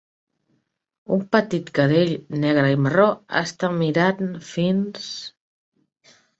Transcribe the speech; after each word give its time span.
Un 1.17 1.21
petit 1.35 1.69
cadell 1.81 2.15
negre 2.45 2.73
i 2.77 2.81
marró 2.87 3.07
està 3.43 3.71
mirant 3.85 4.35
fins 4.51 5.07